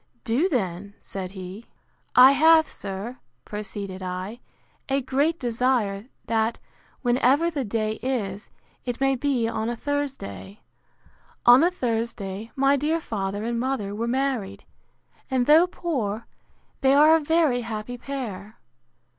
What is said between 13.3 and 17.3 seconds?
and mother were married; and, though poor, they are a